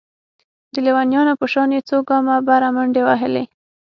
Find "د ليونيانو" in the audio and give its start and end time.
0.73-1.33